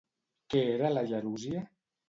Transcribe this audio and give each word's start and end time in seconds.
Què 0.53 0.63
era 0.71 0.91
la 0.95 1.05
gerúsia? 1.13 1.65